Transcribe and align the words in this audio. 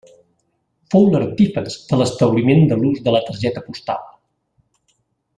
Fou 0.93 1.03
l'artífex 1.15 1.75
de 1.91 1.99
l'establiment 2.01 2.65
de 2.71 2.77
l'ús 2.79 3.03
de 3.09 3.13
la 3.17 3.21
targeta 3.27 3.63
postal. 3.67 4.01